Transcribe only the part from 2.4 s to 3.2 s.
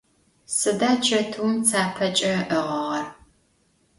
ı'ığığer?